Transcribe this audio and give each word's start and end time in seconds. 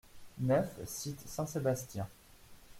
neuf 0.39 0.79
cite 0.83 1.27
Saint-Sébastien 1.27 2.07